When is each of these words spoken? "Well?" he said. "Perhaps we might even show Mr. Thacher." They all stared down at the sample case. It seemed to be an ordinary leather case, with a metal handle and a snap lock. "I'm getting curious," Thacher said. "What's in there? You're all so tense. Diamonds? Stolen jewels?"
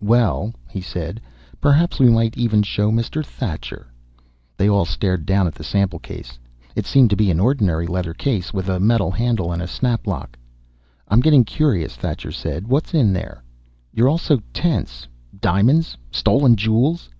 "Well?" 0.00 0.54
he 0.70 0.80
said. 0.80 1.20
"Perhaps 1.60 1.98
we 1.98 2.08
might 2.08 2.34
even 2.38 2.62
show 2.62 2.90
Mr. 2.90 3.22
Thacher." 3.22 3.88
They 4.56 4.66
all 4.66 4.86
stared 4.86 5.26
down 5.26 5.46
at 5.46 5.54
the 5.54 5.62
sample 5.62 5.98
case. 5.98 6.38
It 6.74 6.86
seemed 6.86 7.10
to 7.10 7.16
be 7.16 7.30
an 7.30 7.38
ordinary 7.38 7.86
leather 7.86 8.14
case, 8.14 8.54
with 8.54 8.70
a 8.70 8.80
metal 8.80 9.10
handle 9.10 9.52
and 9.52 9.60
a 9.60 9.66
snap 9.66 10.06
lock. 10.06 10.38
"I'm 11.08 11.20
getting 11.20 11.44
curious," 11.44 11.94
Thacher 11.94 12.32
said. 12.32 12.68
"What's 12.68 12.94
in 12.94 13.12
there? 13.12 13.42
You're 13.92 14.08
all 14.08 14.16
so 14.16 14.40
tense. 14.54 15.06
Diamonds? 15.38 15.98
Stolen 16.10 16.56
jewels?" 16.56 17.10